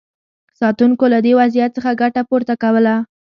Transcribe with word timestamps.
ساتونکو 0.59 1.05
له 1.13 1.19
دې 1.25 1.31
وضعیت 1.39 1.71
څخه 1.77 1.91
ګټه 2.01 2.21
پورته 2.29 2.53
کوله. 2.63 2.95